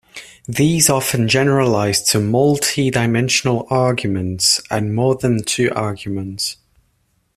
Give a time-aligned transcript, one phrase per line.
[0.47, 6.57] These often generalize to multi-dimensional arguments, and more than two arguments.